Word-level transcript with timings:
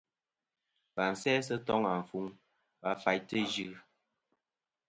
Và 0.95 1.07
sæ 1.21 1.33
sɨ 1.47 1.55
toŋ 1.67 1.81
afuŋ 1.95 2.25
va 2.81 2.91
faytɨ 3.03 3.37
Ɨ 3.45 3.49
yɨ. 3.53 3.67